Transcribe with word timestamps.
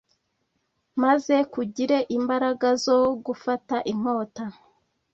Maze 1.03 1.35
kugire 1.53 1.97
imbaraga 2.17 2.67
zo 2.85 2.99
gufata 3.25 3.75
inkota 3.91 4.45